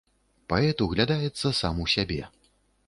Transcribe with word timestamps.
Паэт 0.53 0.77
углядаецца 0.85 1.53
сам 1.61 1.75
у 1.87 1.91
сябе. 1.97 2.21